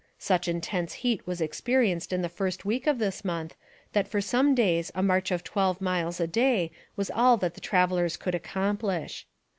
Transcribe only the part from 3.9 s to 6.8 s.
that for some days a march of twelve miles a day